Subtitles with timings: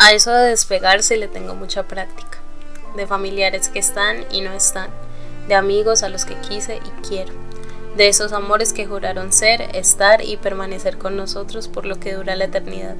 [0.00, 2.38] A eso de despegarse le tengo mucha práctica,
[2.96, 4.90] de familiares que están y no están,
[5.48, 7.32] de amigos a los que quise y quiero,
[7.96, 12.36] de esos amores que juraron ser, estar y permanecer con nosotros por lo que dura
[12.36, 12.94] la eternidad,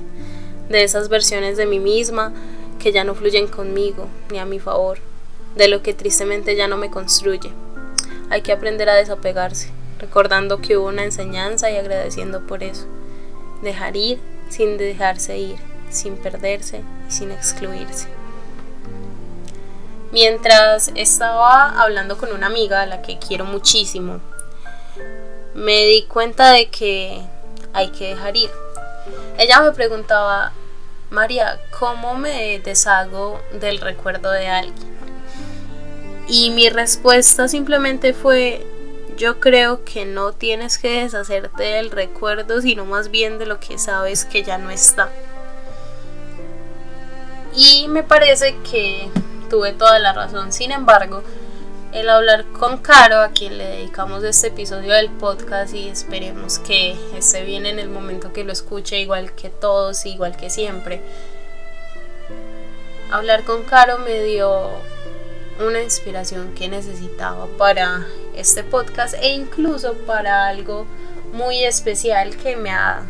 [0.68, 2.32] de esas versiones de mí misma
[2.80, 4.98] que ya no fluyen conmigo ni a mi favor,
[5.54, 7.52] de lo que tristemente ya no me construye.
[8.28, 9.70] Hay que aprender a desapegarse,
[10.00, 12.86] recordando que hubo una enseñanza y agradeciendo por eso.
[13.62, 14.18] Dejar ir
[14.48, 18.08] sin dejarse ir, sin perderse y sin excluirse.
[20.12, 24.20] Mientras estaba hablando con una amiga a la que quiero muchísimo,
[25.54, 27.20] me di cuenta de que
[27.74, 28.50] hay que dejar ir.
[29.36, 30.52] Ella me preguntaba,
[31.10, 34.98] María, ¿cómo me deshago del recuerdo de alguien?
[36.26, 38.66] Y mi respuesta simplemente fue,
[39.16, 43.78] yo creo que no tienes que deshacerte del recuerdo, sino más bien de lo que
[43.78, 45.10] sabes que ya no está.
[47.60, 49.10] Y me parece que
[49.50, 50.52] tuve toda la razón.
[50.52, 51.24] Sin embargo,
[51.90, 56.96] el hablar con Caro, a quien le dedicamos este episodio del podcast y esperemos que
[57.16, 61.00] esté bien en el momento que lo escuche, igual que todos, igual que siempre.
[63.10, 64.68] Hablar con Caro me dio
[65.58, 68.06] una inspiración que necesitaba para
[68.36, 70.86] este podcast e incluso para algo
[71.32, 73.02] muy especial que me ha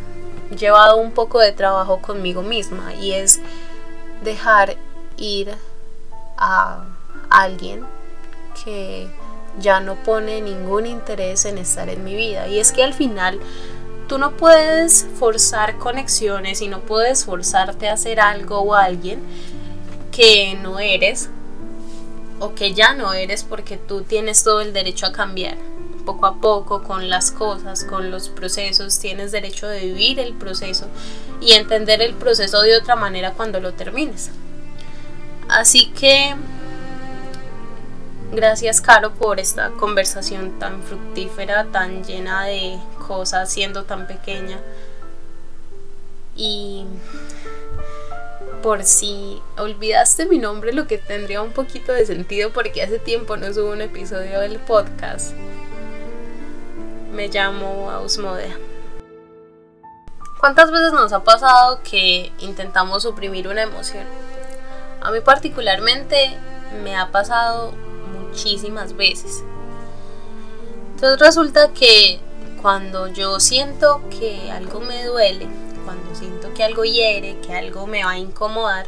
[0.57, 3.39] llevado un poco de trabajo conmigo misma y es
[4.23, 4.75] dejar
[5.17, 5.55] ir
[6.37, 6.85] a
[7.29, 7.85] alguien
[8.63, 9.07] que
[9.59, 13.39] ya no pone ningún interés en estar en mi vida y es que al final
[14.07, 19.19] tú no puedes forzar conexiones y no puedes forzarte a hacer algo o alguien
[20.11, 21.29] que no eres
[22.39, 25.68] o que ya no eres porque tú tienes todo el derecho a cambiar.
[26.09, 30.87] Poco a poco, con las cosas, con los procesos, tienes derecho de vivir el proceso
[31.39, 34.31] y entender el proceso de otra manera cuando lo termines.
[35.47, 36.33] Así que,
[38.31, 44.57] gracias Caro por esta conversación tan fructífera, tan llena de cosas, siendo tan pequeña.
[46.35, 46.85] Y
[48.63, 53.37] por si olvidaste mi nombre, lo que tendría un poquito de sentido porque hace tiempo
[53.37, 55.35] no subo un episodio del podcast.
[57.11, 58.55] Me llamo Ausmodea.
[60.39, 64.05] ¿Cuántas veces nos ha pasado que intentamos suprimir una emoción?
[65.01, 66.37] A mí particularmente
[66.83, 67.73] me ha pasado
[68.13, 69.43] muchísimas veces.
[70.95, 72.19] Entonces resulta que
[72.61, 75.47] cuando yo siento que algo me duele,
[75.85, 78.87] cuando siento que algo hiere, que algo me va a incomodar,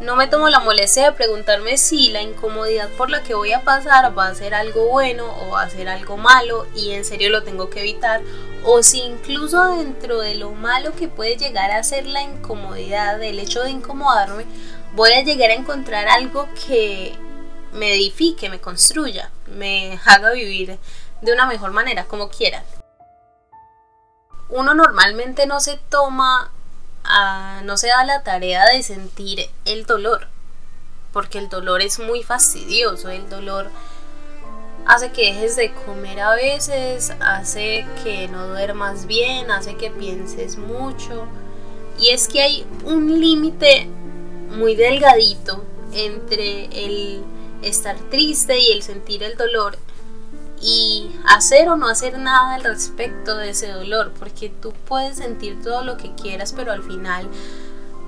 [0.00, 3.62] no me tomo la molestia de preguntarme si la incomodidad por la que voy a
[3.62, 7.30] pasar va a ser algo bueno o va a ser algo malo y en serio
[7.30, 8.20] lo tengo que evitar
[8.64, 13.38] o si incluso dentro de lo malo que puede llegar a ser la incomodidad, el
[13.38, 14.46] hecho de incomodarme,
[14.94, 17.14] voy a llegar a encontrar algo que
[17.72, 20.78] me edifique, me construya, me haga vivir
[21.20, 22.64] de una mejor manera, como quiera.
[24.48, 26.52] Uno normalmente no se toma,
[27.64, 30.28] no se da la tarea de sentir el dolor,
[31.12, 33.70] porque el dolor es muy fastidioso, el dolor
[34.86, 40.56] hace que dejes de comer a veces, hace que no duermas bien, hace que pienses
[40.58, 41.26] mucho.
[41.98, 43.86] Y es que hay un límite
[44.50, 47.22] muy delgadito entre el
[47.62, 49.78] estar triste y el sentir el dolor
[50.66, 55.60] y hacer o no hacer nada al respecto de ese dolor, porque tú puedes sentir
[55.62, 57.28] todo lo que quieras, pero al final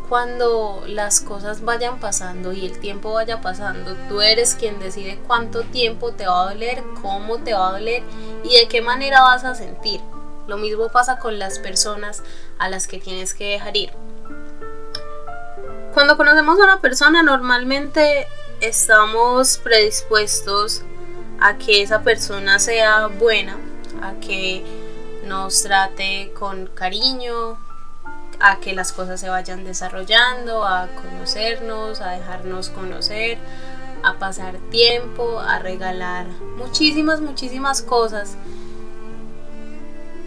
[0.09, 5.65] cuando las cosas vayan pasando y el tiempo vaya pasando, tú eres quien decide cuánto
[5.65, 8.03] tiempo te va a doler, cómo te va a doler
[8.43, 10.01] y de qué manera vas a sentir.
[10.47, 12.23] Lo mismo pasa con las personas
[12.59, 13.93] a las que tienes que dejar ir.
[15.93, 18.27] Cuando conocemos a una persona normalmente
[18.63, 20.85] estamos predispuestos
[21.41, 23.57] a que esa persona sea buena,
[24.03, 24.65] a que
[25.25, 27.59] nos trate con cariño,
[28.41, 33.39] a que las cosas se vayan desarrollando, a conocernos, a dejarnos conocer,
[34.03, 38.37] a pasar tiempo, a regalar muchísimas, muchísimas cosas.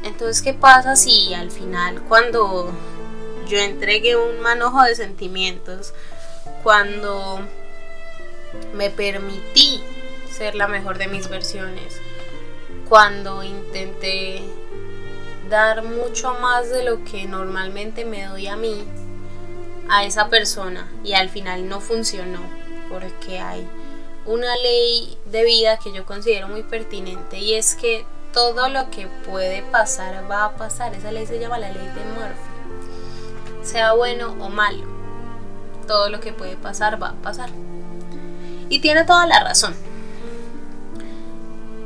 [0.04, 2.72] Entonces, ¿qué pasa si al final cuando
[3.48, 5.94] yo entregué un manojo de sentimientos,
[6.64, 7.40] cuando
[8.74, 9.82] me permití
[10.40, 12.00] ser la mejor de mis versiones.
[12.88, 14.42] Cuando intenté
[15.50, 18.86] dar mucho más de lo que normalmente me doy a mí,
[19.90, 22.40] a esa persona, y al final no funcionó,
[22.90, 23.68] porque hay
[24.26, 29.08] una ley de vida que yo considero muy pertinente y es que todo lo que
[29.30, 30.94] puede pasar va a pasar.
[30.94, 33.64] Esa ley se llama la ley de Murphy.
[33.64, 34.86] Sea bueno o malo.
[35.86, 37.50] todo lo que puede pasar va a pasar.
[38.70, 39.89] Y tiene toda la razón.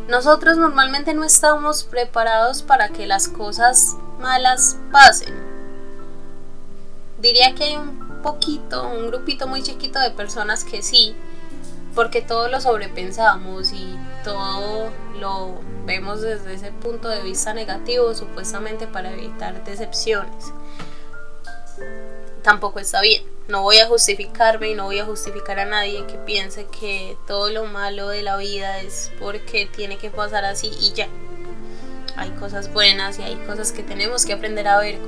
[0.08, 5.34] Nosotros normalmente no estamos preparados para que las cosas malas pasen.
[7.20, 11.16] Diría que hay un poquito, un grupito muy chiquito de personas que sí,
[11.96, 14.90] porque todo lo sobrepensamos y todo
[15.20, 20.52] lo vemos desde ese punto de vista negativo, supuestamente para evitar decepciones.
[22.44, 23.24] Tampoco está bien.
[23.48, 27.50] No voy a justificarme y no voy a justificar a nadie que piense que todo
[27.50, 31.08] lo malo de la vida es porque tiene que pasar así y ya.
[32.16, 35.00] Hay cosas buenas y hay cosas que tenemos que aprender a ver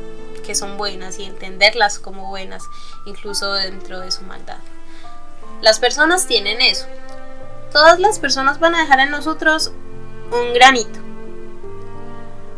[0.45, 2.63] que son buenas y entenderlas como buenas,
[3.05, 4.59] incluso dentro de su maldad.
[5.61, 6.85] Las personas tienen eso.
[7.71, 9.71] Todas las personas van a dejar en nosotros
[10.31, 11.04] un granito.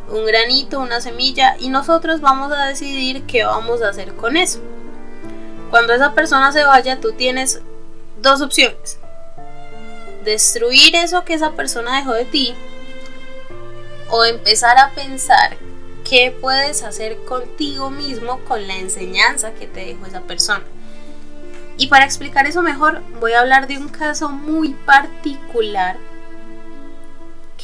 [0.10, 4.60] Un granito, una semilla y nosotros vamos a decidir qué vamos a hacer con eso.
[5.70, 7.62] Cuando esa persona se vaya, tú tienes
[8.22, 9.00] dos opciones.
[10.24, 12.56] Destruir eso que esa persona dejó de ti
[14.10, 15.58] o empezar a pensar
[16.10, 20.64] qué puedes hacer contigo mismo con la enseñanza que te dejó esa persona.
[21.78, 25.98] Y para explicar eso mejor, voy a hablar de un caso muy particular,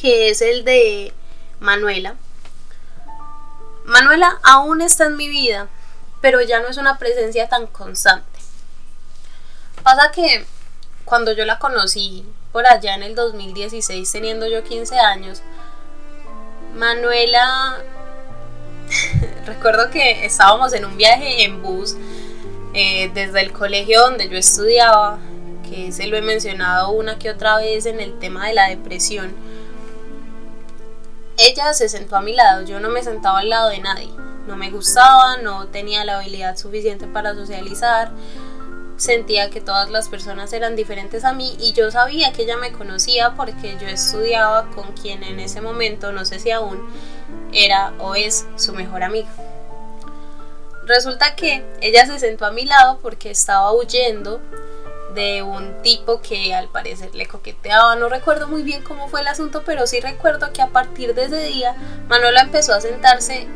[0.00, 1.12] que es el de
[1.58, 2.14] Manuela.
[3.84, 5.68] Manuela aún está en mi vida,
[6.20, 8.38] pero ya no es una presencia tan constante.
[9.82, 10.46] Pasa que
[11.04, 15.42] cuando yo la conocí por allá en el 2016, teniendo yo 15 años,
[16.74, 17.82] Manuela,
[19.46, 21.94] recuerdo que estábamos en un viaje en bus
[22.72, 25.18] eh, desde el colegio donde yo estudiaba,
[25.68, 29.34] que se lo he mencionado una que otra vez en el tema de la depresión,
[31.36, 34.10] ella se sentó a mi lado, yo no me sentaba al lado de nadie,
[34.46, 38.12] no me gustaba, no tenía la habilidad suficiente para socializar,
[38.96, 42.72] sentía que todas las personas eran diferentes a mí y yo sabía que ella me
[42.72, 46.80] conocía porque yo estudiaba con quien en ese momento, no sé si aún,
[47.52, 49.28] era o es su mejor amiga.
[50.86, 54.40] Resulta que ella se sentó a mi lado porque estaba huyendo
[55.14, 57.96] de un tipo que al parecer le coqueteaba.
[57.96, 61.24] No recuerdo muy bien cómo fue el asunto, pero sí recuerdo que a partir de
[61.24, 61.74] ese día
[62.08, 63.46] Manuela empezó a sentarse,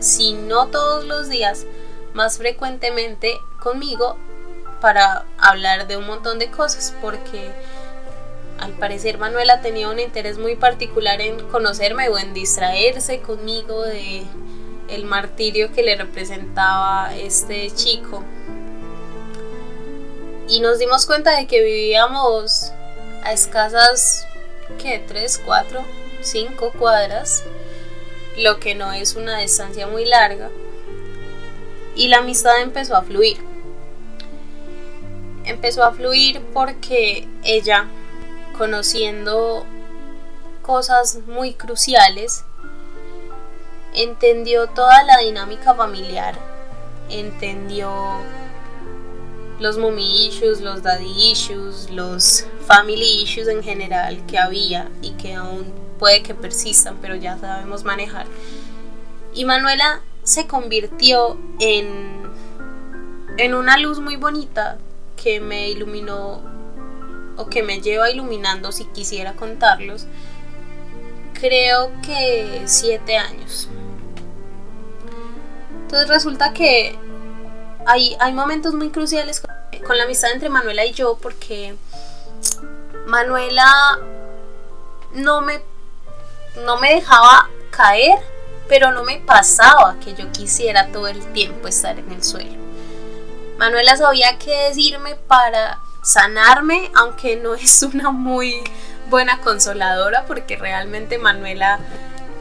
[0.00, 1.66] si no todos los días,
[2.14, 4.16] más frecuentemente conmigo
[4.80, 7.50] para hablar de un montón de cosas, porque
[8.58, 14.24] al parecer Manuela tenía un interés muy particular en conocerme o en distraerse conmigo de
[14.88, 18.22] el martirio que le representaba este chico.
[20.48, 22.72] Y nos dimos cuenta de que vivíamos
[23.22, 24.26] a escasas,
[24.80, 25.02] ¿qué?
[25.06, 25.84] ¿Tres, cuatro,
[26.20, 27.44] cinco cuadras?
[28.36, 30.50] Lo que no es una distancia muy larga.
[31.94, 33.38] Y la amistad empezó a fluir.
[35.44, 37.86] Empezó a fluir porque ella,
[38.56, 39.64] conociendo
[40.62, 42.44] cosas muy cruciales,
[43.94, 46.34] entendió toda la dinámica familiar,
[47.10, 47.92] entendió
[49.62, 55.34] los mommy issues, los daddy issues, los family issues en general que había y que
[55.34, 58.26] aún puede que persistan, pero ya sabemos manejar.
[59.34, 62.22] Y Manuela se convirtió en,
[63.38, 64.78] en una luz muy bonita
[65.16, 66.42] que me iluminó
[67.36, 70.06] o que me lleva iluminando si quisiera contarlos
[71.32, 73.68] creo que siete años
[75.82, 76.98] entonces resulta que
[77.86, 79.40] hay, hay momentos muy cruciales
[79.86, 81.74] con, la amistad entre Manuela y yo porque
[83.06, 83.98] Manuela
[85.12, 85.60] no me,
[86.64, 88.18] no me dejaba caer,
[88.68, 92.62] pero no me pasaba que yo quisiera todo el tiempo estar en el suelo.
[93.58, 98.62] Manuela sabía qué decirme para sanarme, aunque no es una muy
[99.08, 101.78] buena consoladora, porque realmente Manuela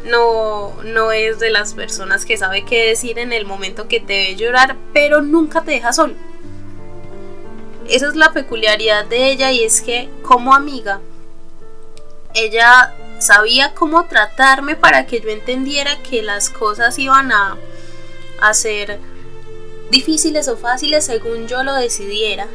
[0.05, 4.13] no, no es de las personas que sabe qué decir en el momento que te
[4.13, 6.15] ve llorar, pero nunca te deja solo.
[7.91, 11.01] Esa es la peculiaridad de ella y es que como amiga,
[12.33, 17.57] ella sabía cómo tratarme para que yo entendiera que las cosas iban a,
[18.41, 18.97] a ser
[19.89, 22.47] difíciles o fáciles según yo lo decidiera.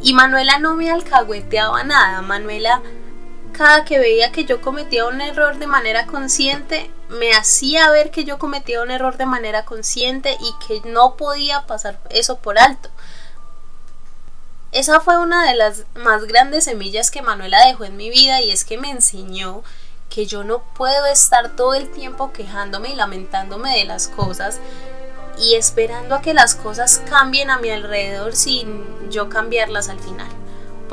[0.00, 2.82] Y Manuela no me alcahueteaba nada, Manuela
[3.54, 8.24] cada que veía que yo cometía un error de manera consciente, me hacía ver que
[8.24, 12.90] yo cometía un error de manera consciente y que no podía pasar eso por alto.
[14.74, 18.50] Esa fue una de las más grandes semillas que Manuela dejó en mi vida y
[18.50, 19.62] es que me enseñó
[20.10, 24.58] que yo no puedo estar todo el tiempo quejándome y lamentándome de las cosas
[25.38, 30.43] y esperando a que las cosas cambien a mi alrededor sin yo cambiarlas al final.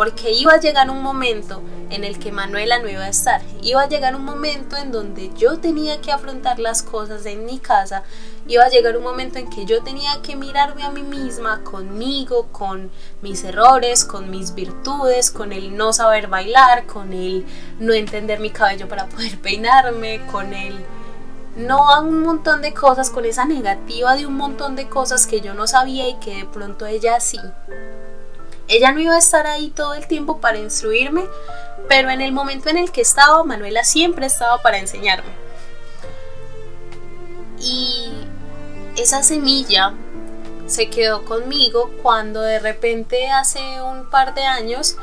[0.02, 3.40] Porque iba a llegar un momento en el que Manuela no iba a estar.
[3.62, 7.60] Iba a llegar un momento en donde yo tenía que afrontar las cosas en mi
[7.60, 8.02] casa.
[8.48, 12.48] Iba a llegar un momento en que yo tenía que mirarme a mí misma, conmigo,
[12.52, 12.90] con
[13.22, 17.46] mis errores, con mis virtudes, con el no saber bailar, con el
[17.78, 20.84] no entender mi cabello para poder peinarme, con el
[21.56, 25.42] no a un montón de cosas, con esa negativa de un montón de cosas que
[25.42, 27.38] yo no sabía y que de pronto ella sí.
[28.72, 31.26] Ella no iba a estar ahí todo el tiempo para instruirme,
[31.90, 35.30] pero en el momento en el que estaba, Manuela siempre estaba para enseñarme.
[37.60, 38.14] Y
[38.96, 39.94] esa semilla
[40.68, 44.96] se quedó conmigo cuando de repente hace un par de años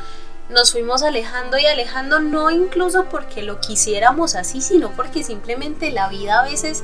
[0.49, 6.09] nos fuimos alejando y alejando, no incluso porque lo quisiéramos así, sino porque simplemente la
[6.09, 6.83] vida a veces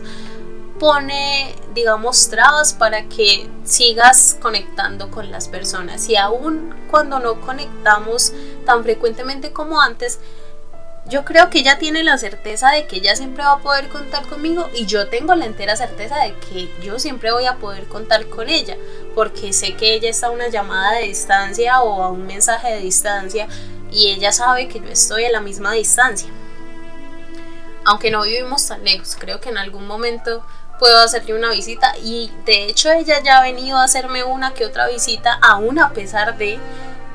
[0.80, 6.10] pone, digamos, trabas para que sigas conectando con las personas.
[6.10, 8.34] Y aún cuando no conectamos
[8.66, 10.20] tan frecuentemente como antes,
[11.08, 14.26] yo creo que ella tiene la certeza de que ella siempre va a poder contar
[14.28, 18.26] conmigo y yo tengo la entera certeza de que yo siempre voy a poder contar
[18.28, 18.76] con ella
[19.14, 22.80] porque sé que ella está a una llamada de distancia o a un mensaje de
[22.80, 23.48] distancia
[23.92, 26.30] y ella sabe que yo estoy a la misma distancia.
[27.86, 30.44] Aunque no vivimos tan lejos, creo que en algún momento
[30.80, 34.66] puedo hacerle una visita y de hecho ella ya ha venido a hacerme una que
[34.66, 36.60] otra visita aún a pesar de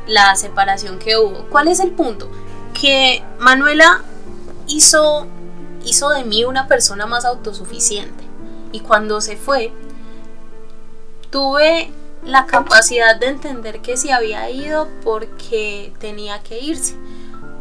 [0.07, 1.47] la separación que hubo.
[1.50, 2.31] ¿Cuál es el punto?
[2.81, 4.02] que Manuela
[4.67, 5.26] hizo,
[5.85, 8.25] hizo de mí una persona más autosuficiente.
[8.73, 9.73] Y cuando se fue,
[11.31, 11.90] tuve
[12.25, 16.95] la capacidad de entender que se había ido porque tenía que irse.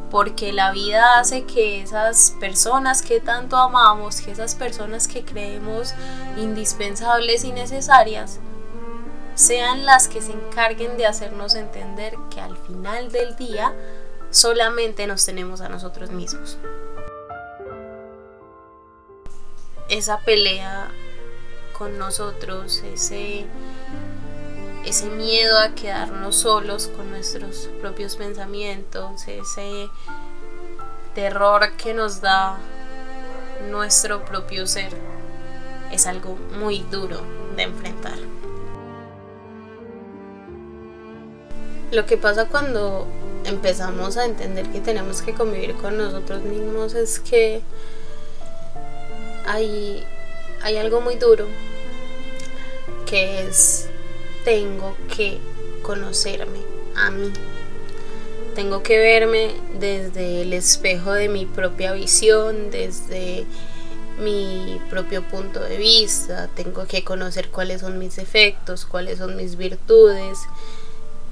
[0.09, 5.93] Porque la vida hace que esas personas que tanto amamos, que esas personas que creemos
[6.37, 8.39] indispensables y necesarias,
[9.35, 13.73] sean las que se encarguen de hacernos entender que al final del día
[14.31, 16.57] solamente nos tenemos a nosotros mismos.
[19.87, 20.91] Esa pelea
[21.77, 23.45] con nosotros, ese,
[24.89, 29.87] ese miedo a quedarnos solos con nuestros propios pensamientos, ese
[31.13, 32.57] terror que nos da
[33.69, 34.91] nuestro propio ser,
[35.91, 37.21] es algo muy duro
[37.55, 38.17] de enfrentar.
[41.91, 43.05] Lo que pasa cuando
[43.45, 47.61] empezamos a entender que tenemos que convivir con nosotros mismos es que
[49.45, 50.03] hay,
[50.63, 51.45] hay algo muy duro
[53.05, 53.88] que es
[54.43, 55.39] tengo que
[55.81, 56.59] conocerme
[56.95, 57.31] a mí.
[58.55, 63.45] Tengo que verme desde el espejo de mi propia visión, desde
[64.19, 69.55] mi propio punto de vista, tengo que conocer cuáles son mis defectos, cuáles son mis
[69.55, 70.39] virtudes,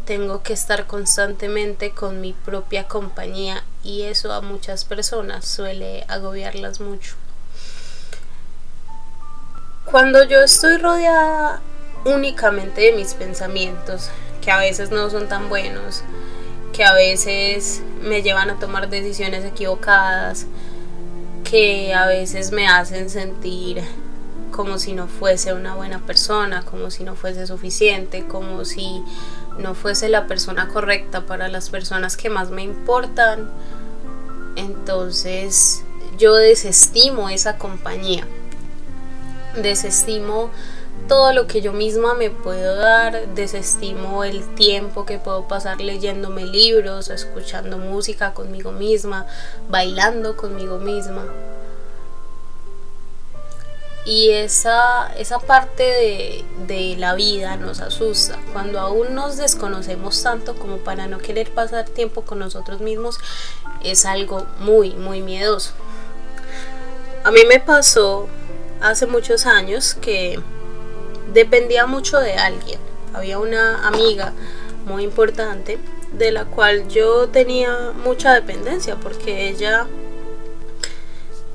[0.06, 6.80] tengo que estar constantemente con mi propia compañía y eso a muchas personas suele agobiarlas
[6.80, 7.16] mucho.
[9.84, 11.62] Cuando yo estoy rodeada
[12.08, 14.10] únicamente de mis pensamientos,
[14.42, 16.04] que a veces no son tan buenos,
[16.74, 20.46] que a veces me llevan a tomar decisiones equivocadas,
[21.44, 23.82] que a veces me hacen sentir
[24.52, 29.04] como si no fuese una buena persona, como si no fuese suficiente, como si
[29.60, 33.50] no fuese la persona correcta para las personas que más me importan,
[34.56, 35.84] entonces
[36.18, 38.26] yo desestimo esa compañía.
[39.62, 40.52] Desestimo
[41.08, 46.46] todo lo que yo misma me puedo dar, desestimo el tiempo que puedo pasar leyéndome
[46.46, 49.26] libros, escuchando música conmigo misma,
[49.70, 51.24] bailando conmigo misma.
[54.06, 58.40] Y esa, esa parte de, de, la vida nos asusta.
[58.54, 63.20] Cuando aún nos desconocemos tanto como para no querer pasar tiempo con nosotros mismos,
[63.84, 65.72] es algo muy, muy miedoso.
[67.26, 68.30] A mí me pasó
[68.80, 70.40] hace muchos años que
[71.38, 72.80] dependía mucho de alguien.
[73.14, 74.34] Había una amiga
[74.86, 75.78] muy importante
[76.12, 79.86] de la cual yo tenía mucha dependencia porque ella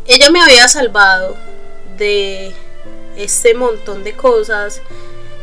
[0.07, 1.37] ella me había salvado
[1.99, 2.53] de
[3.17, 4.81] este montón de cosas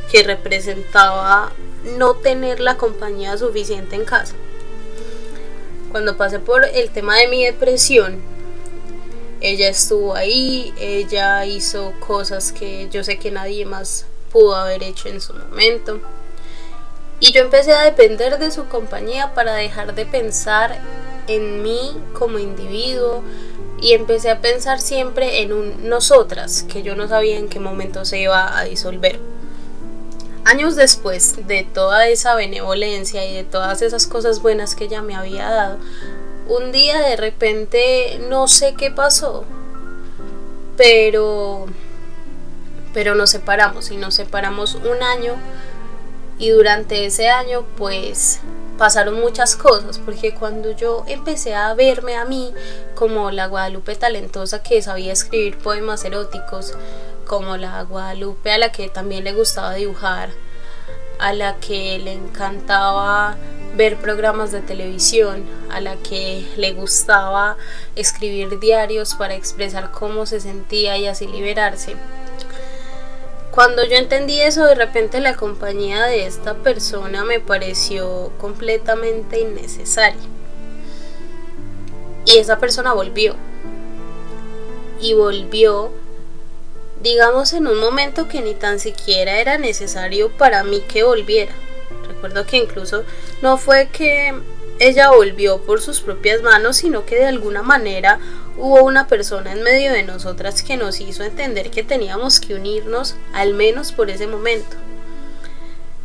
[0.10, 1.52] que representaba
[1.98, 4.36] no tener la compañía suficiente en casa.
[5.92, 8.22] Cuando pasé por el tema de mi depresión,
[9.42, 15.10] ella estuvo ahí, ella hizo cosas que yo sé que nadie más pudo haber hecho
[15.10, 16.00] en su momento.
[17.20, 20.80] Y yo empecé a depender de su compañía para dejar de pensar
[21.28, 23.24] en mí como individuo,
[23.82, 28.06] y empecé a pensar siempre en un nosotras, que yo no sabía en qué momento
[28.06, 29.20] se iba a disolver.
[30.46, 35.16] Años después de toda esa benevolencia y de todas esas cosas buenas que ella me
[35.16, 35.78] había dado,
[36.48, 39.46] un día de repente no sé qué pasó,
[40.76, 41.68] pero
[43.00, 45.36] pero nos separamos y nos separamos un año
[46.38, 48.42] y durante ese año pues
[48.78, 52.54] pasaron muchas cosas porque cuando yo empecé a verme a mí
[52.96, 56.74] como la Guadalupe talentosa que sabía escribir poemas eróticos
[57.26, 60.32] como la Guadalupe a la que también le gustaba dibujar
[61.20, 63.38] a la que le encantaba
[63.78, 67.56] ver programas de televisión, a la que le gustaba
[67.96, 71.96] escribir diarios para expresar cómo se sentía y así liberarse.
[73.52, 80.22] Cuando yo entendí eso, de repente la compañía de esta persona me pareció completamente innecesaria.
[82.26, 83.36] Y esa persona volvió.
[85.02, 85.92] Y volvió,
[87.02, 91.54] digamos, en un momento que ni tan siquiera era necesario para mí que volviera.
[92.08, 93.04] Recuerdo que incluso
[93.42, 94.34] no fue que
[94.80, 98.20] ella volvió por sus propias manos, sino que de alguna manera
[98.60, 103.16] hubo una persona en medio de nosotras que nos hizo entender que teníamos que unirnos,
[103.34, 104.76] al menos por ese momento.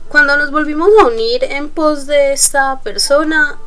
[0.08, 3.58] Cuando nos volvimos a unir en pos de esta persona,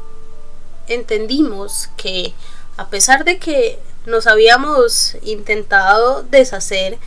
[0.88, 2.34] entendimos que
[2.78, 6.98] a pesar de que nos habíamos intentado deshacer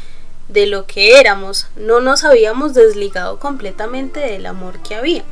[0.48, 5.24] de lo que éramos, no nos habíamos desligado completamente del amor que había.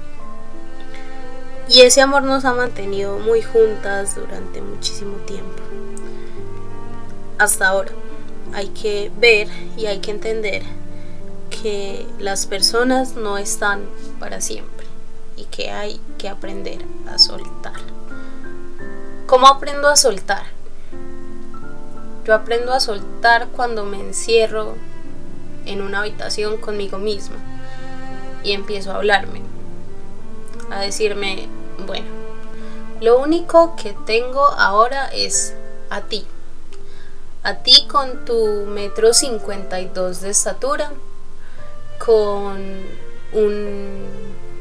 [1.68, 5.62] Y ese amor nos ha mantenido muy juntas durante muchísimo tiempo
[7.38, 7.92] hasta ahora.
[8.52, 10.62] Hay que ver y hay que entender
[11.50, 13.84] que las personas no están
[14.18, 14.86] para siempre
[15.36, 17.74] y que hay que aprender a soltar.
[19.26, 20.44] ¿Cómo aprendo a soltar?
[22.24, 24.76] Yo aprendo a soltar cuando me encierro
[25.66, 27.36] en una habitación conmigo misma
[28.42, 29.42] y empiezo a hablarme,
[30.70, 31.48] a decirme,
[31.86, 32.06] bueno,
[33.00, 35.54] lo único que tengo ahora es
[35.90, 36.26] a ti
[37.48, 40.92] a ti con tu metro 52 de estatura,
[42.04, 42.58] con
[43.32, 44.04] un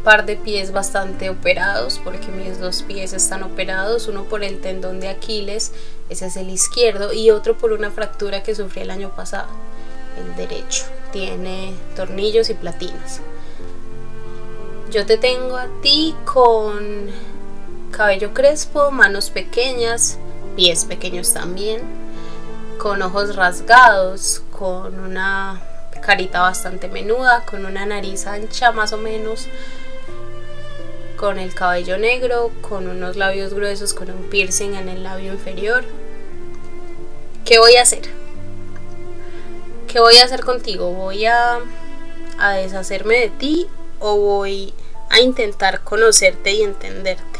[0.05, 5.01] par de pies bastante operados, porque mis dos pies están operados, uno por el tendón
[5.01, 5.73] de Aquiles,
[6.07, 9.49] ese es el izquierdo, y otro por una fractura que sufrí el año pasado,
[10.17, 10.85] el derecho.
[11.11, 13.19] Tiene tornillos y platinas.
[14.91, 17.07] Yo te tengo a ti con
[17.91, 20.17] cabello crespo, manos pequeñas,
[20.55, 22.06] pies pequeños también,
[22.77, 25.61] con ojos rasgados, con una
[26.01, 29.47] carita bastante menuda, con una nariz ancha más o menos,
[31.17, 35.83] con el cabello negro, con unos labios gruesos, con un piercing en el labio inferior.
[37.43, 38.03] ¿Qué voy a hacer?
[39.87, 40.91] ¿Qué voy a hacer contigo?
[40.91, 41.59] ¿Voy a,
[42.37, 43.67] a deshacerme de ti
[43.99, 44.73] o voy
[45.09, 47.39] a intentar conocerte y entenderte?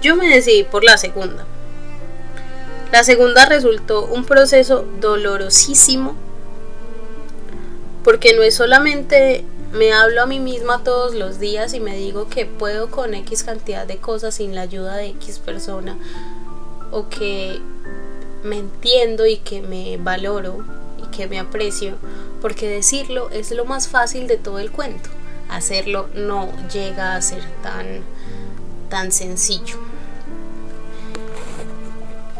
[0.00, 1.44] Yo me decidí por la segunda.
[2.92, 6.14] La segunda resultó un proceso dolorosísimo
[8.02, 12.28] porque no es solamente me hablo a mí misma todos los días y me digo
[12.28, 15.96] que puedo con X cantidad de cosas sin la ayuda de X persona
[16.90, 17.60] o que
[18.42, 20.64] me entiendo y que me valoro
[20.98, 21.94] y que me aprecio,
[22.40, 25.10] porque decirlo es lo más fácil de todo el cuento.
[25.48, 28.02] Hacerlo no llega a ser tan
[28.88, 29.76] tan sencillo.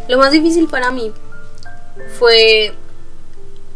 [0.09, 1.13] Lo más difícil para mí
[2.19, 2.75] fue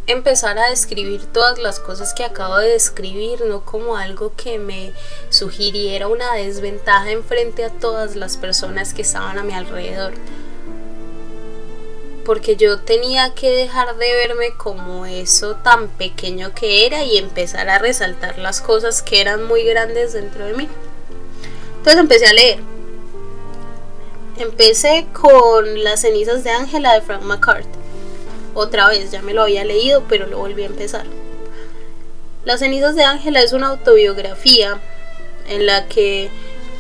[0.07, 4.93] empezar a describir todas las cosas que acabo de describir, no como algo que me
[5.31, 10.13] sugiriera una desventaja en frente a todas las personas que estaban a mi alrededor.
[12.25, 17.69] Porque yo tenía que dejar de verme como eso tan pequeño que era y empezar
[17.69, 20.69] a resaltar las cosas que eran muy grandes dentro de mí.
[21.79, 22.74] Entonces empecé a leer
[24.37, 27.69] Empecé con Las cenizas de Ángela de Frank McCarthy.
[28.55, 31.05] Otra vez, ya me lo había leído, pero lo volví a empezar.
[32.45, 34.81] Las cenizas de Ángela es una autobiografía
[35.49, 36.31] en la que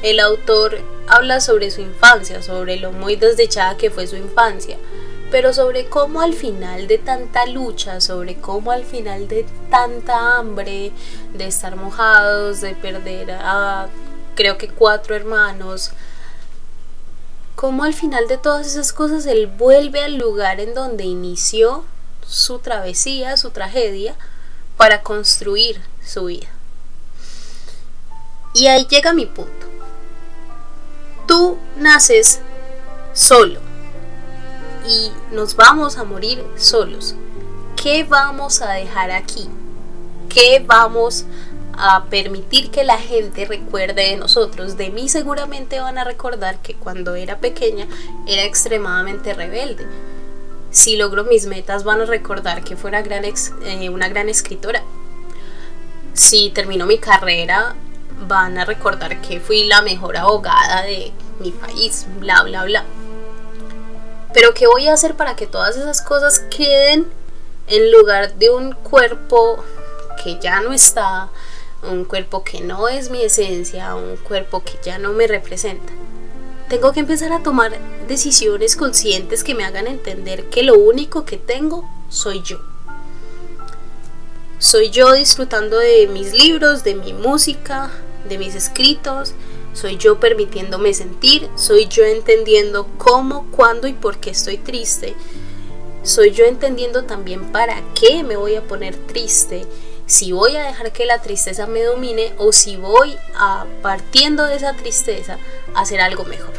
[0.02, 4.76] el autor habla sobre su infancia, sobre lo muy desdichada que fue su infancia,
[5.30, 10.90] pero sobre cómo al final de tanta lucha, sobre cómo al final de tanta hambre,
[11.32, 13.86] de estar mojados, de perder a
[14.34, 15.92] creo que cuatro hermanos,
[17.64, 21.82] cómo al final de todas esas cosas él vuelve al lugar en donde inició
[22.28, 24.16] su travesía, su tragedia,
[24.76, 26.48] para construir su vida.
[28.52, 29.66] Y ahí llega mi punto.
[31.26, 32.40] Tú naces
[33.14, 33.60] solo
[34.86, 37.14] y nos vamos a morir solos.
[37.82, 39.48] ¿Qué vamos a dejar aquí?
[40.28, 41.24] ¿Qué vamos
[41.76, 44.76] a permitir que la gente recuerde de nosotros.
[44.76, 47.86] De mí seguramente van a recordar que cuando era pequeña
[48.26, 49.86] era extremadamente rebelde.
[50.70, 54.82] Si logro mis metas van a recordar que fue una gran, eh, una gran escritora.
[56.12, 57.74] Si termino mi carrera
[58.26, 62.84] van a recordar que fui la mejor abogada de mi país, bla, bla, bla.
[64.32, 67.06] Pero ¿qué voy a hacer para que todas esas cosas queden
[67.68, 69.64] en lugar de un cuerpo
[70.22, 71.28] que ya no está,
[71.90, 75.92] un cuerpo que no es mi esencia, un cuerpo que ya no me representa?
[76.68, 81.36] Tengo que empezar a tomar decisiones conscientes que me hagan entender que lo único que
[81.36, 82.58] tengo soy yo.
[84.58, 87.90] Soy yo disfrutando de mis libros, de mi música,
[88.28, 89.34] de mis escritos,
[89.74, 95.14] soy yo permitiéndome sentir, soy yo entendiendo cómo, cuándo y por qué estoy triste.
[96.04, 99.66] Soy yo entendiendo también para qué me voy a poner triste,
[100.06, 104.56] si voy a dejar que la tristeza me domine o si voy a, partiendo de
[104.56, 105.38] esa tristeza,
[105.74, 106.52] hacer algo mejor.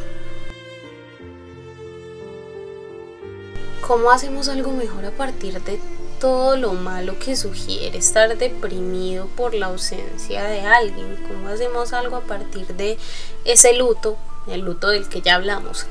[3.85, 5.79] ¿Cómo hacemos algo mejor a partir de
[6.19, 11.17] todo lo malo que sugiere estar deprimido por la ausencia de alguien?
[11.27, 12.97] ¿Cómo hacemos algo a partir de
[13.43, 15.85] ese luto, el luto del que ya hablamos?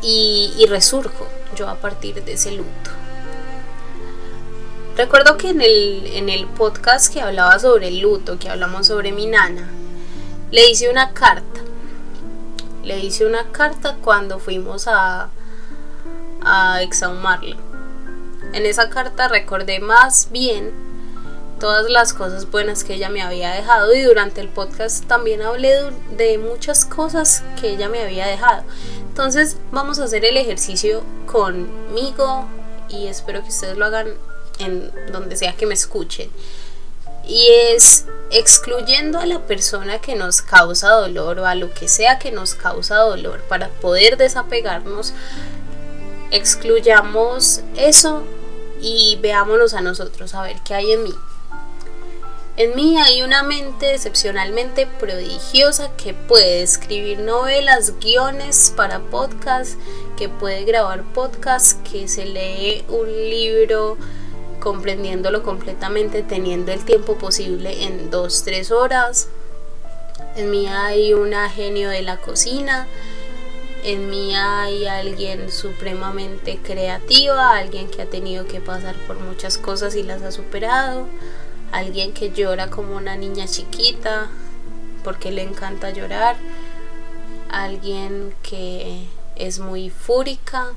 [0.00, 3.03] Y, resurjo yo a partir de ese luto.
[4.96, 9.12] Recuerdo que en el, en el podcast que hablaba sobre el luto, que hablamos sobre
[9.12, 9.68] mi nana,
[10.50, 11.60] le hice una carta.
[12.82, 15.30] Le hice una carta cuando fuimos a,
[16.42, 17.56] a exhumarla
[18.54, 20.72] en esa carta recordé más bien
[21.58, 25.90] todas las cosas buenas que ella me había dejado y durante el podcast también hablé
[26.16, 28.62] de muchas cosas que ella me había dejado.
[29.08, 32.46] Entonces vamos a hacer el ejercicio conmigo
[32.88, 34.08] y espero que ustedes lo hagan
[34.58, 36.30] en donde sea que me escuchen.
[37.26, 42.18] Y es excluyendo a la persona que nos causa dolor o a lo que sea
[42.18, 45.14] que nos causa dolor para poder desapegarnos,
[46.30, 48.24] excluyamos eso
[48.80, 51.14] y veámonos a nosotros, a ver qué hay en mí.
[52.56, 59.76] En mí hay una mente excepcionalmente prodigiosa que puede escribir novelas, guiones para podcast,
[60.16, 63.96] que puede grabar podcast, que se lee un libro
[64.64, 69.28] comprendiéndolo completamente, teniendo el tiempo posible en 2-3 horas.
[70.36, 72.86] En mí hay una genio de la cocina,
[73.84, 79.94] en mí hay alguien supremamente creativa, alguien que ha tenido que pasar por muchas cosas
[79.96, 81.08] y las ha superado,
[81.70, 84.30] alguien que llora como una niña chiquita
[85.04, 86.36] porque le encanta llorar,
[87.50, 89.04] alguien que
[89.36, 90.72] es muy fúrica,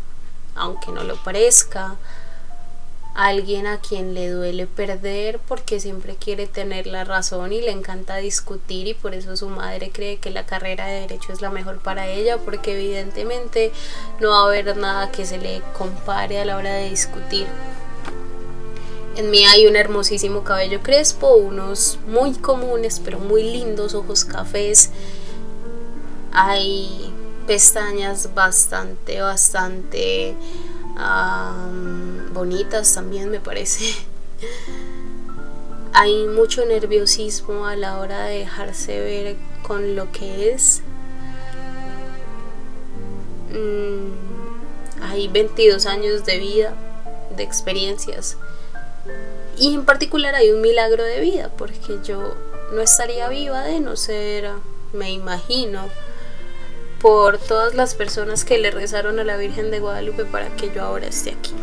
[0.55, 1.95] aunque no lo parezca,
[3.17, 8.17] alguien a quien le duele perder porque siempre quiere tener la razón y le encanta
[8.17, 11.79] discutir y por eso su madre cree que la carrera de derecho es la mejor
[11.79, 13.71] para ella porque evidentemente
[14.19, 17.47] no va a haber nada que se le compare a la hora de discutir.
[19.15, 24.91] En mí hay un hermosísimo cabello crespo, unos muy comunes pero muy lindos ojos cafés.
[26.33, 27.11] Hay
[27.47, 30.35] pestañas bastante, bastante
[32.33, 33.85] bonitas también me parece.
[35.93, 40.81] Hay mucho nerviosismo a la hora de dejarse ver con lo que es.
[43.51, 44.11] Mm,
[45.01, 46.73] hay 22 años de vida,
[47.35, 48.37] de experiencias.
[49.57, 52.35] Y en particular hay un milagro de vida, porque yo
[52.73, 54.51] no estaría viva de no ser,
[54.93, 55.89] me imagino,
[56.99, 60.83] por todas las personas que le rezaron a la Virgen de Guadalupe para que yo
[60.83, 61.53] ahora esté aquí.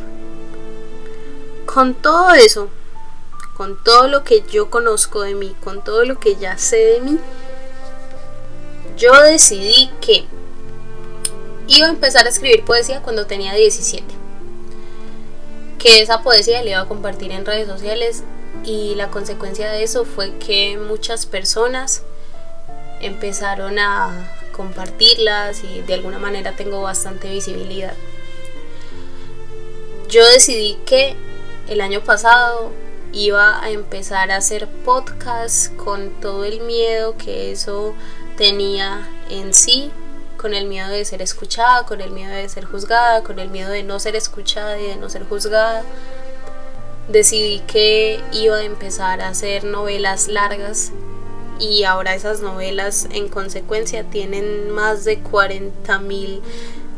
[1.66, 2.68] Con todo eso,
[3.57, 7.01] con todo lo que yo conozco de mí, con todo lo que ya sé de
[7.01, 7.18] mí,
[8.97, 10.27] yo decidí que
[11.66, 14.05] iba a empezar a escribir poesía cuando tenía 17.
[15.79, 18.23] Que esa poesía la iba a compartir en redes sociales
[18.64, 22.03] y la consecuencia de eso fue que muchas personas
[23.01, 24.11] empezaron a,
[24.55, 27.95] compartirlas y de alguna manera tengo bastante visibilidad.
[30.09, 31.17] Yo decidí que
[31.69, 32.71] el año pasado
[33.12, 37.95] iba a empezar a hacer podcast con todo el miedo que eso
[38.37, 39.90] tenía en sí,
[40.37, 43.71] con el miedo de ser escuchada, con el miedo de ser juzgada, con el miedo
[43.71, 45.83] de no ser escuchada y de no ser juzgada.
[47.09, 50.93] Decidí que iba a empezar a hacer novelas largas
[51.59, 56.40] y ahora esas novelas en consecuencia tienen más de 40.000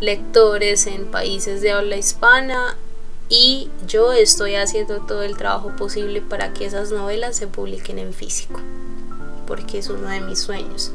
[0.00, 2.76] lectores en países de habla hispana
[3.28, 8.12] y yo estoy haciendo todo el trabajo posible para que esas novelas se publiquen en
[8.12, 8.60] físico,
[9.46, 10.92] porque es uno de mis sueños.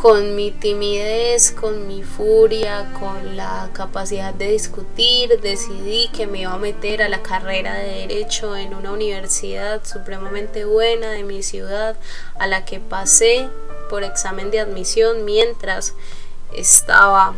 [0.00, 6.54] Con mi timidez, con mi furia, con la capacidad de discutir, decidí que me iba
[6.54, 11.98] a meter a la carrera de derecho en una universidad supremamente buena de mi ciudad,
[12.38, 13.50] a la que pasé
[13.90, 15.92] por examen de admisión mientras
[16.50, 17.34] estaba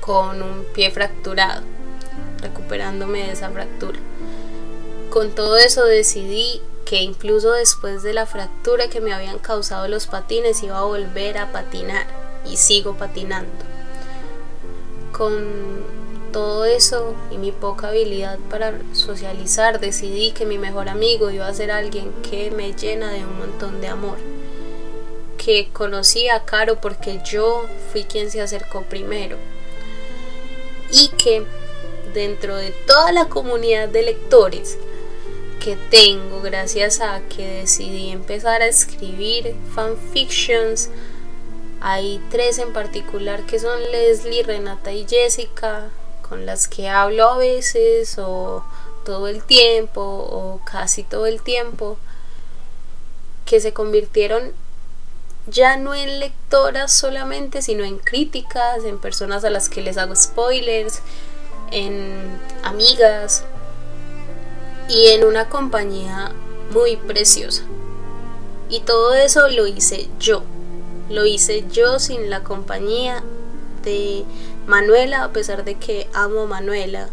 [0.00, 1.60] con un pie fracturado
[2.38, 3.98] recuperándome de esa fractura.
[5.10, 6.62] Con todo eso decidí
[6.92, 11.38] que incluso después de la fractura que me habían causado los patines iba a volver
[11.38, 12.04] a patinar
[12.44, 13.50] y sigo patinando.
[15.10, 15.86] Con
[16.34, 21.54] todo eso y mi poca habilidad para socializar, decidí que mi mejor amigo iba a
[21.54, 24.18] ser alguien que me llena de un montón de amor.
[25.38, 29.38] Que conocí a Caro porque yo fui quien se acercó primero.
[30.90, 31.42] Y que
[32.12, 34.76] dentro de toda la comunidad de lectores
[35.62, 40.90] que tengo gracias a que decidí empezar a escribir fanfictions.
[41.80, 45.90] Hay tres en particular que son Leslie, Renata y Jessica,
[46.28, 48.64] con las que hablo a veces o
[49.04, 51.96] todo el tiempo o casi todo el tiempo,
[53.44, 54.52] que se convirtieron
[55.46, 60.16] ya no en lectoras solamente, sino en críticas, en personas a las que les hago
[60.16, 61.02] spoilers,
[61.70, 63.44] en amigas
[64.92, 66.32] y en una compañía
[66.70, 67.62] muy preciosa.
[68.68, 70.42] Y todo eso lo hice yo.
[71.08, 73.22] Lo hice yo sin la compañía
[73.82, 74.24] de
[74.66, 77.08] Manuela, a pesar de que amo a Manuela.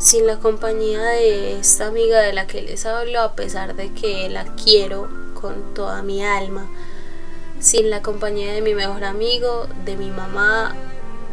[0.00, 4.28] Sin la compañía de esta amiga de la que les hablo, a pesar de que
[4.30, 5.08] la quiero
[5.40, 6.68] con toda mi alma.
[7.60, 10.74] Sin la compañía de mi mejor amigo, de mi mamá,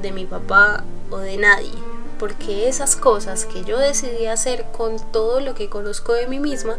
[0.03, 1.71] de mi papá, o de nadie,
[2.17, 6.77] porque esas cosas que yo decidí hacer con todo lo que conozco de mí misma,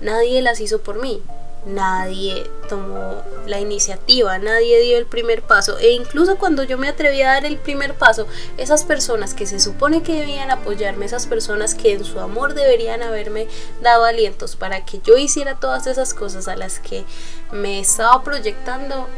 [0.00, 1.22] nadie las hizo por mí.
[1.66, 7.22] Nadie tomó la iniciativa, nadie dio el primer paso e incluso cuando yo me atreví
[7.22, 8.26] a dar el primer paso,
[8.58, 13.02] esas personas que se supone que debían apoyarme, esas personas que en su amor deberían
[13.02, 13.48] haberme
[13.80, 17.04] dado alientos para que yo hiciera todas esas cosas a las que
[17.50, 19.08] me estaba proyectando,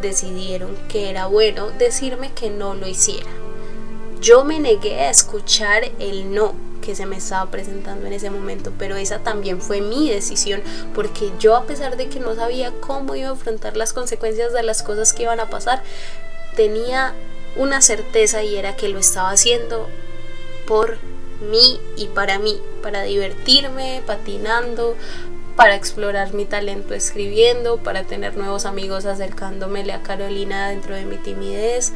[0.00, 3.30] decidieron que era bueno decirme que no lo hiciera.
[4.22, 8.72] Yo me negué a escuchar el no que se me estaba presentando en ese momento,
[8.78, 10.62] pero esa también fue mi decisión,
[10.94, 14.62] porque yo a pesar de que no sabía cómo iba a afrontar las consecuencias de
[14.62, 15.82] las cosas que iban a pasar,
[16.54, 17.14] tenía
[17.56, 19.88] una certeza y era que lo estaba haciendo
[20.68, 20.98] por
[21.50, 24.94] mí y para mí, para divertirme patinando,
[25.56, 31.16] para explorar mi talento escribiendo, para tener nuevos amigos acercándomele a Carolina dentro de mi
[31.16, 31.92] timidez,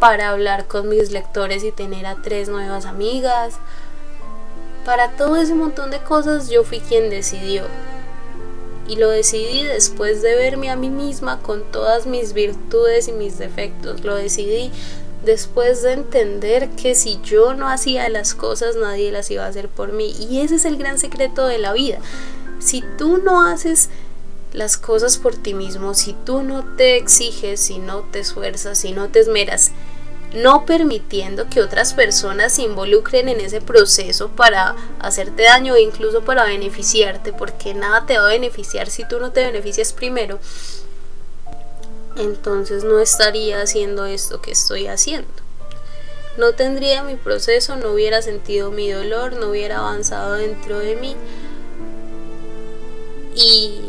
[0.00, 3.54] para hablar con mis lectores y tener a tres nuevas amigas.
[4.84, 7.64] Para todo ese montón de cosas yo fui quien decidió.
[8.86, 13.38] Y lo decidí después de verme a mí misma con todas mis virtudes y mis
[13.38, 14.02] defectos.
[14.02, 14.70] Lo decidí
[15.24, 19.68] después de entender que si yo no hacía las cosas nadie las iba a hacer
[19.68, 20.14] por mí.
[20.18, 21.98] Y ese es el gran secreto de la vida.
[22.60, 23.90] Si tú no haces
[24.52, 28.92] las cosas por ti mismo, si tú no te exiges, si no te esfuerzas, si
[28.92, 29.72] no te esmeras,
[30.34, 36.22] no permitiendo que otras personas se involucren en ese proceso para hacerte daño e incluso
[36.22, 40.38] para beneficiarte, porque nada te va a beneficiar si tú no te beneficias primero,
[42.16, 45.28] entonces no estaría haciendo esto que estoy haciendo.
[46.36, 51.16] No tendría mi proceso, no hubiera sentido mi dolor, no hubiera avanzado dentro de mí.
[53.34, 53.80] Y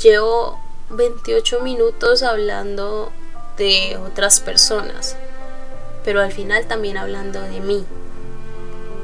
[0.00, 3.10] llevo 28 minutos hablando
[3.56, 5.16] de otras personas
[6.06, 7.84] pero al final también hablando de mí.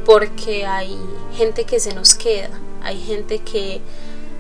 [0.07, 0.97] Porque hay
[1.35, 3.81] gente que se nos queda, hay gente que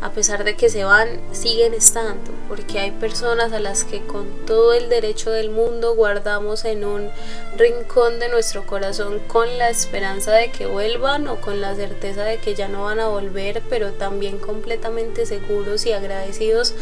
[0.00, 4.26] a pesar de que se van, siguen estando, porque hay personas a las que con
[4.46, 7.10] todo el derecho del mundo guardamos en un
[7.56, 12.38] rincón de nuestro corazón con la esperanza de que vuelvan o con la certeza de
[12.38, 16.74] que ya no van a volver, pero también completamente seguros y agradecidos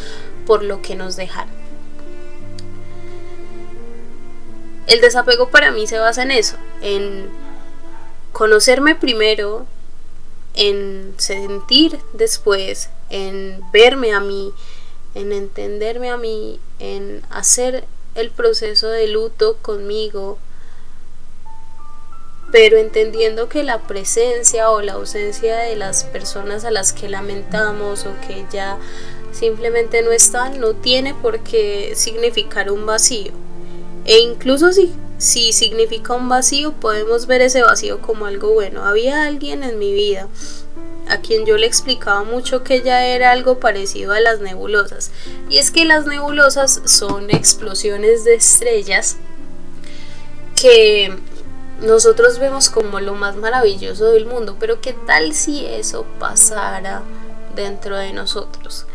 [0.47, 1.60] por lo que nos dejaron.
[4.87, 7.29] El desapego para mí se basa en eso, en
[8.33, 9.66] conocerme primero,
[10.55, 14.53] en sentir después, en verme a mí,
[15.14, 20.38] en entenderme a mí, en hacer el proceso de luto conmigo,
[22.53, 28.07] pero entendiendo que la presencia o la ausencia de las personas a las que lamentamos
[28.07, 28.77] o que ya
[29.33, 33.33] simplemente no están no tiene por qué significar un vacío.
[34.05, 38.87] E incluso si si significa un vacío, podemos ver ese vacío como algo bueno.
[38.87, 40.29] Había alguien en mi vida
[41.11, 45.11] a quien yo le explicaba mucho que ella era algo parecido a las nebulosas.
[45.51, 49.19] Y es que las nebulosas son explosiones de estrellas
[50.59, 51.15] que
[51.83, 57.03] nosotros vemos como lo más maravilloso del mundo, pero ¿qué tal si eso pasara
[57.55, 58.87] dentro de nosotros?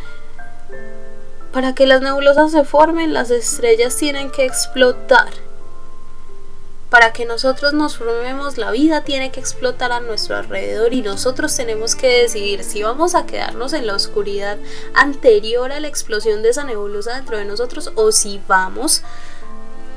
[1.55, 5.29] Para que las nebulosas se formen, las estrellas tienen que explotar
[6.89, 11.55] para que nosotros nos formemos, la vida tiene que explotar a nuestro alrededor y nosotros
[11.55, 14.57] tenemos que decidir si vamos a quedarnos en la oscuridad
[14.93, 19.01] anterior a la explosión de esa nebulosa dentro de nosotros o si vamos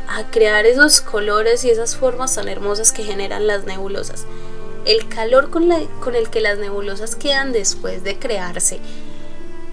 [0.08, 4.26] a crear esos colores y esas formas tan hermosas que generan las nebulosas.
[4.84, 8.78] El calor con, el que las nebulosas quedan después de crearse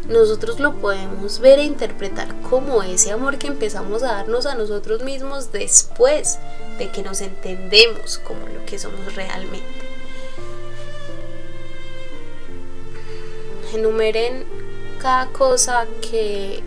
[0.07, 5.03] nosotros lo podemos ver e interpretar como ese amor que empezamos a darnos a nosotros
[5.03, 6.37] mismos después
[6.77, 9.65] de que nos entendemos como lo que somos realmente.
[13.73, 14.45] Enumeren
[15.01, 16.61] cada cosa que,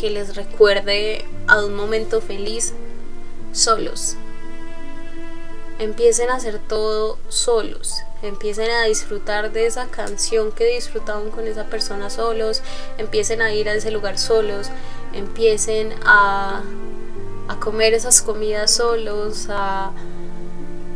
[0.00, 2.72] que les recuerde a un momento feliz
[3.52, 4.16] solos.
[5.78, 11.64] Empiecen a hacer todo solos empiecen a disfrutar de esa canción que disfrutaban con esa
[11.64, 12.62] persona solos,
[12.98, 14.70] empiecen a ir a ese lugar solos,
[15.12, 16.62] empiecen a,
[17.48, 19.92] a comer esas comidas solos, a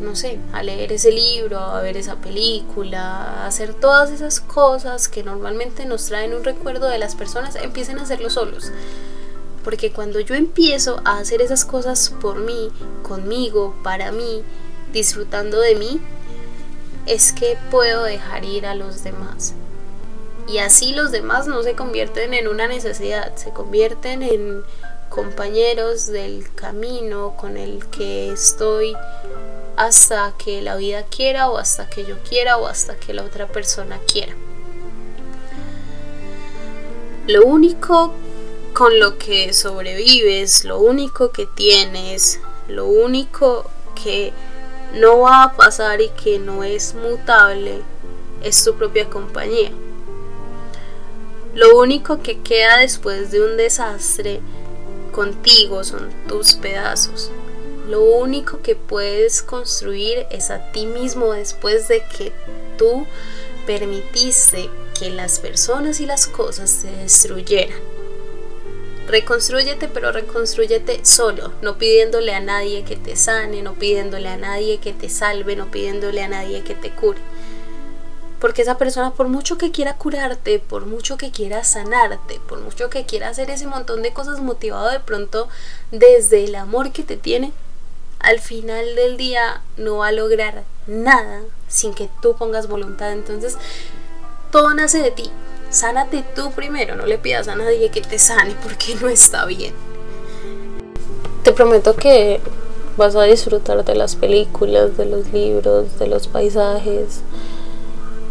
[0.00, 5.08] no sé, a leer ese libro, a ver esa película, a hacer todas esas cosas
[5.08, 8.72] que normalmente nos traen un recuerdo de las personas, empiecen a hacerlo solos.
[9.64, 12.70] Porque cuando yo empiezo a hacer esas cosas por mí,
[13.02, 14.42] conmigo, para mí,
[14.92, 16.00] disfrutando de mí,
[17.06, 19.54] es que puedo dejar ir a los demás.
[20.48, 24.62] Y así los demás no se convierten en una necesidad, se convierten en
[25.08, 28.94] compañeros del camino con el que estoy
[29.76, 33.46] hasta que la vida quiera o hasta que yo quiera o hasta que la otra
[33.46, 34.34] persona quiera.
[37.26, 38.12] Lo único
[38.72, 43.70] con lo que sobrevives, lo único que tienes, lo único
[44.02, 44.32] que
[44.96, 47.82] no va a pasar y que no es mutable
[48.42, 49.70] es tu propia compañía.
[51.54, 54.40] Lo único que queda después de un desastre
[55.12, 57.30] contigo son tus pedazos.
[57.88, 62.32] Lo único que puedes construir es a ti mismo después de que
[62.76, 63.06] tú
[63.66, 67.95] permitiste que las personas y las cosas se destruyeran.
[69.06, 74.78] Reconstrúyete, pero reconstrúyete solo, no pidiéndole a nadie que te sane, no pidiéndole a nadie
[74.78, 77.20] que te salve, no pidiéndole a nadie que te cure.
[78.40, 82.90] Porque esa persona, por mucho que quiera curarte, por mucho que quiera sanarte, por mucho
[82.90, 85.48] que quiera hacer ese montón de cosas motivado de pronto
[85.92, 87.52] desde el amor que te tiene,
[88.18, 93.12] al final del día no va a lograr nada sin que tú pongas voluntad.
[93.12, 93.56] Entonces,
[94.50, 95.30] todo nace de ti.
[95.76, 99.74] Sánate tú primero, no le pidas a nadie que te sane porque no está bien.
[101.42, 102.40] Te prometo que
[102.96, 107.20] vas a disfrutar de las películas, de los libros, de los paisajes,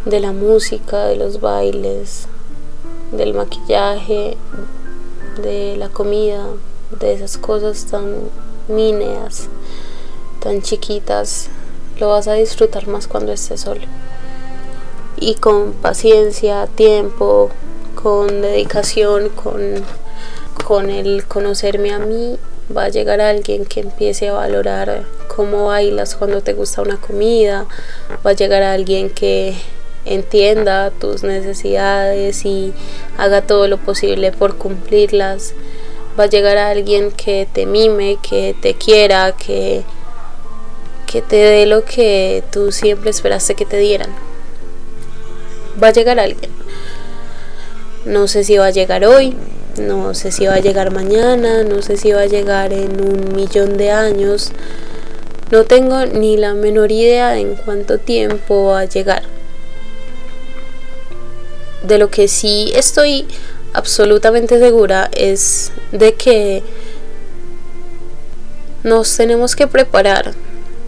[0.05, 2.25] de la música, de los bailes,
[3.11, 4.37] del maquillaje,
[5.39, 6.47] de la comida,
[6.99, 8.21] de esas cosas tan
[8.67, 9.49] míneas,
[10.39, 11.49] tan chiquitas.
[11.99, 13.85] Lo vas a disfrutar más cuando estés solo
[15.17, 17.49] y con paciencia, tiempo,
[17.95, 19.83] con dedicación, con,
[20.65, 22.37] con el conocerme a mí,
[22.75, 27.65] va a llegar alguien que empiece a valorar cómo bailas cuando te gusta una comida,
[28.25, 29.55] va a llegar alguien que
[30.05, 32.73] entienda tus necesidades y
[33.17, 35.53] haga todo lo posible por cumplirlas.
[36.17, 39.83] Va a llegar alguien que te mime, que te quiera, que,
[41.07, 44.34] que te dé lo que tú siempre esperaste que te dieran
[45.81, 46.51] va a llegar alguien.
[48.05, 49.35] No sé si va a llegar hoy,
[49.79, 53.33] no sé si va a llegar mañana, no sé si va a llegar en un
[53.35, 54.51] millón de años.
[55.51, 59.23] No tengo ni la menor idea en cuánto tiempo va a llegar.
[61.83, 63.27] De lo que sí estoy
[63.73, 66.63] absolutamente segura es de que
[68.83, 70.33] nos tenemos que preparar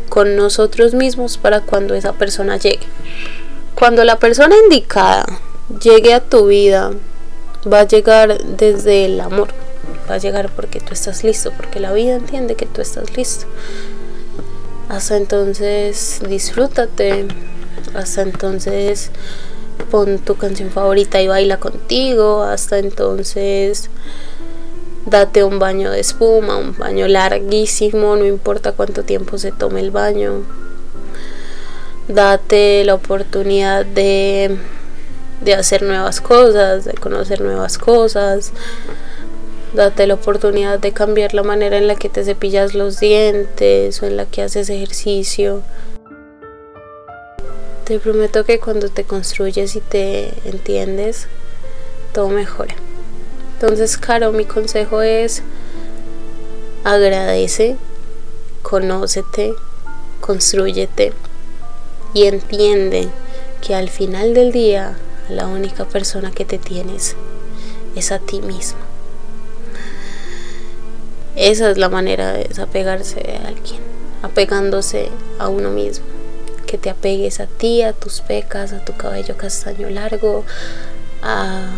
[0.10, 2.86] con nosotros mismos para cuando esa persona llegue.
[3.78, 5.26] Cuando la persona indicada
[5.82, 6.92] llegue a tu vida,
[7.72, 9.50] va a llegar desde el amor.
[10.10, 13.46] Va a llegar porque tú estás listo, porque la vida entiende que tú estás listo.
[14.90, 17.28] Hasta entonces disfrútate.
[17.94, 19.12] Hasta entonces
[19.92, 22.44] pon tu canción favorita y baila contigo.
[22.44, 23.90] Hasta entonces
[25.08, 29.90] Date un baño de espuma, un baño larguísimo, no importa cuánto tiempo se tome el
[29.90, 30.66] baño.
[32.08, 34.58] Date la oportunidad de,
[35.41, 38.53] de hacer nuevas cosas, de conocer nuevas cosas.
[39.74, 44.05] Date la oportunidad de cambiar la manera en la que te cepillas los dientes o
[44.05, 45.64] en la que haces ejercicio.
[47.84, 51.28] Te prometo que cuando te construyes y te entiendes,
[52.14, 52.76] todo mejora.
[53.55, 55.43] Entonces, Caro, mi consejo es
[56.86, 57.76] agradece,
[58.62, 59.53] conócete,
[60.22, 61.12] construyete
[62.14, 63.10] y entiende
[63.62, 64.97] que al final del día
[65.30, 67.16] la única persona que te tienes
[67.95, 68.80] es a ti mismo.
[71.36, 73.82] Esa es la manera de desapegarse a alguien,
[74.24, 76.18] apegándose a uno mismo
[76.68, 80.43] que te apegues a ti, a tus pecas, a tu cabello castaño largo,
[81.24, 81.72] a,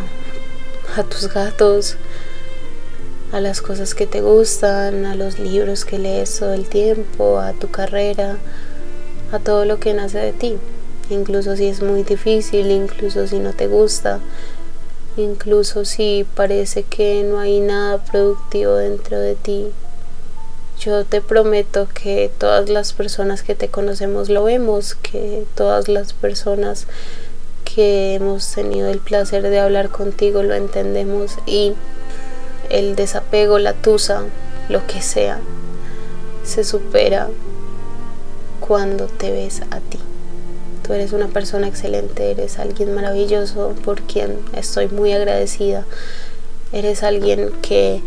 [0.98, 1.96] a tus gatos,
[3.32, 7.54] a las cosas que te gustan, a los libros que lees todo el tiempo, a
[7.54, 8.38] tu carrera,
[9.32, 10.58] a todo lo que nace de ti.
[11.10, 14.20] Incluso si es muy difícil, incluso si no te gusta,
[15.18, 19.68] incluso si parece que no hay nada productivo dentro de ti,
[20.80, 26.14] yo te prometo que todas las personas que te conocemos lo vemos, que todas las
[26.14, 26.88] personas
[27.66, 31.74] que hemos tenido el placer de hablar contigo lo entendemos y
[32.70, 34.24] el desapego, la tusa,
[34.70, 35.40] lo que sea,
[36.44, 37.30] se supera
[38.70, 39.98] cuando te ves a ti.
[40.86, 45.88] Tú eres una persona excelente, eres alguien maravilloso por quien estoy muy agradecida.
[46.72, 48.04] Eres alguien que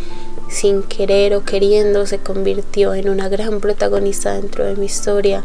[0.48, 5.42] sin querer o queriendo se convirtió en una gran protagonista dentro de mi historia,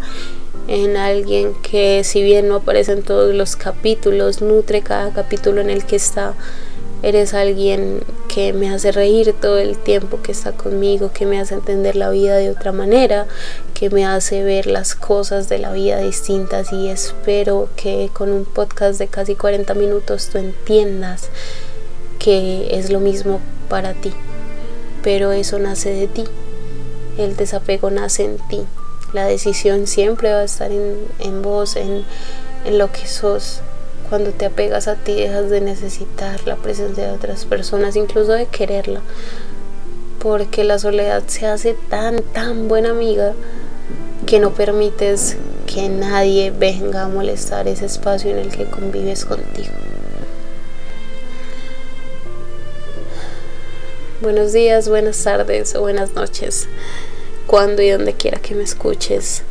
[0.67, 5.71] en alguien que si bien no aparece en todos los capítulos, nutre cada capítulo en
[5.71, 6.35] el que está.
[7.03, 11.53] Eres alguien que me hace reír todo el tiempo que está conmigo, que me hace
[11.53, 13.27] entender la vida de otra manera,
[13.73, 18.45] que me hace ver las cosas de la vida distintas y espero que con un
[18.45, 21.29] podcast de casi 40 minutos tú entiendas
[22.19, 23.39] que es lo mismo
[23.69, 24.11] para ti
[25.07, 26.25] pero eso nace de ti.
[27.17, 28.65] El desapego nace en ti.
[29.13, 32.03] La decisión siempre va a estar en, vos, en,
[32.65, 33.61] en lo que sos.
[34.09, 38.45] Cuando te apegas a ti dejas de necesitar la presencia de otras personas, incluso de
[38.45, 39.01] quererla.
[40.19, 43.33] Porque la soledad se hace tan, tan buena amiga
[44.25, 45.35] que no permites
[45.65, 49.69] que nadie venga a molestar ese espacio en el que convives contigo.
[54.21, 56.67] Buenos días, buenas tardes o buenas noches,
[57.45, 59.43] cuando y donde quiera que me escuches.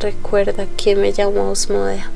[0.00, 2.10] Recuerda que me llamo Osmodea.